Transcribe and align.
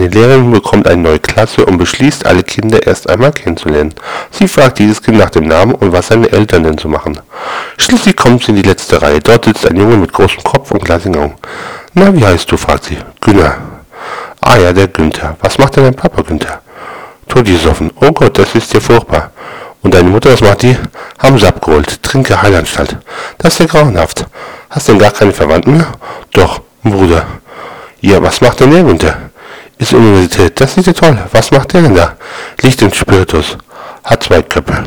Eine 0.00 0.08
Lehrerin 0.08 0.50
bekommt 0.50 0.88
eine 0.88 1.02
neue 1.02 1.18
Klasse 1.18 1.66
und 1.66 1.76
beschließt, 1.76 2.24
alle 2.24 2.42
Kinder 2.42 2.86
erst 2.86 3.06
einmal 3.10 3.32
kennenzulernen. 3.32 3.92
Sie 4.30 4.48
fragt 4.48 4.80
jedes 4.80 5.02
Kind 5.02 5.18
nach 5.18 5.28
dem 5.28 5.46
Namen 5.46 5.74
und 5.74 5.92
was 5.92 6.06
seine 6.06 6.32
Eltern 6.32 6.64
denn 6.64 6.78
so 6.78 6.88
machen. 6.88 7.20
Schließlich 7.76 8.16
kommt 8.16 8.42
sie 8.42 8.52
in 8.52 8.56
die 8.56 8.62
letzte 8.62 9.02
Reihe. 9.02 9.20
Dort 9.20 9.44
sitzt 9.44 9.66
ein 9.66 9.76
Junge 9.76 9.98
mit 9.98 10.10
großem 10.10 10.42
Kopf 10.42 10.70
und 10.70 10.82
glasigen 10.82 11.16
Augen. 11.18 11.34
Na, 11.92 12.14
wie 12.14 12.24
heißt 12.24 12.50
du? 12.50 12.56
fragt 12.56 12.84
sie. 12.84 12.96
Günner. 13.20 13.58
Ah 14.40 14.56
ja, 14.56 14.72
der 14.72 14.88
Günther. 14.88 15.36
Was 15.42 15.58
macht 15.58 15.76
denn 15.76 15.84
dein 15.84 15.94
Papa, 15.94 16.22
Günther? 16.22 16.62
Totgesoffen. 17.28 17.90
Oh 18.00 18.10
Gott, 18.10 18.38
das 18.38 18.54
ist 18.54 18.72
ja 18.72 18.80
furchtbar. 18.80 19.32
Und 19.82 19.92
deine 19.92 20.08
Mutter, 20.08 20.32
was 20.32 20.40
macht 20.40 20.62
die? 20.62 20.78
Haben 21.18 21.38
sie 21.38 21.46
abgeholt. 21.46 22.02
Trinke 22.02 22.40
Heilanstalt. 22.40 22.96
Das 23.36 23.52
ist 23.52 23.58
ja 23.58 23.66
grauenhaft. 23.66 24.24
Hast 24.70 24.88
du 24.88 24.92
denn 24.92 25.00
gar 25.02 25.10
keine 25.10 25.34
Verwandten 25.34 25.76
mehr? 25.76 25.88
Doch, 26.32 26.62
Bruder. 26.82 27.26
Ja, 28.00 28.22
was 28.22 28.40
macht 28.40 28.60
denn 28.60 28.70
der 28.70 28.82
Günther? 28.82 29.29
Ist 29.80 29.94
Universität. 29.94 30.60
Das 30.60 30.76
ist 30.76 30.86
ja 30.86 30.92
toll. 30.92 31.18
Was 31.32 31.50
macht 31.50 31.72
der 31.72 31.80
denn 31.80 31.94
da? 31.94 32.14
Liegt 32.60 32.82
im 32.82 32.92
Spiritus. 32.92 33.56
Hat 34.04 34.22
zwei 34.22 34.42
Köpfe. 34.42 34.84